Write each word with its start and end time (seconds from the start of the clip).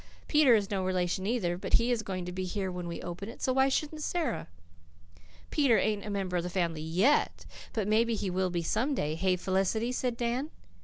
Peter 0.27 0.55
is 0.55 0.71
no 0.71 0.83
relation 0.83 1.27
either, 1.27 1.59
but 1.59 1.73
he 1.73 1.91
is 1.91 2.01
going 2.01 2.25
to 2.25 2.31
be 2.31 2.43
here 2.43 2.71
when 2.71 2.87
we 2.87 3.03
open 3.03 3.29
it, 3.29 3.39
so 3.39 3.53
why 3.53 3.69
shouldn't 3.69 4.01
Sara?" 4.01 4.47
"Peter 5.51 5.77
ain't 5.77 6.03
a 6.07 6.09
member 6.09 6.37
of 6.37 6.41
the 6.41 6.49
family 6.49 6.81
YET, 6.81 7.45
but 7.71 7.87
maybe 7.87 8.15
he 8.15 8.31
will 8.31 8.49
be 8.49 8.63
some 8.63 8.95
day. 8.95 9.13
Hey, 9.13 9.35
Felicity?" 9.35 9.91
said 9.91 10.17
Dan. 10.17 10.49